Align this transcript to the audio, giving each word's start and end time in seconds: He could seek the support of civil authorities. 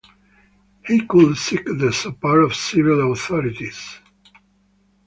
He 0.87 1.05
could 1.05 1.37
seek 1.37 1.63
the 1.63 1.93
support 1.93 2.43
of 2.43 2.55
civil 2.55 3.11
authorities. 3.11 3.99